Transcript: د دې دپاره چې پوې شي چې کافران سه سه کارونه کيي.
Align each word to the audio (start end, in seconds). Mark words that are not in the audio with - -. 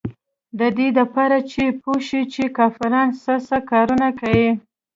د 0.59 0.61
دې 0.77 0.87
دپاره 0.99 1.37
چې 1.51 1.63
پوې 1.81 1.99
شي 2.07 2.21
چې 2.33 2.43
کافران 2.57 3.09
سه 3.23 3.33
سه 3.47 3.57
کارونه 3.71 4.07
کيي. 4.19 4.49